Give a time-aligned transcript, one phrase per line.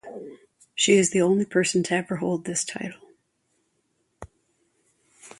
[0.73, 3.07] She is the only person to ever hold this title.